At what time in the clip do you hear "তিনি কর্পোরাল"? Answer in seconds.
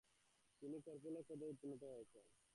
0.61-1.23